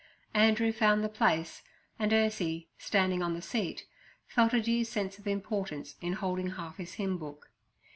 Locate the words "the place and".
1.03-2.11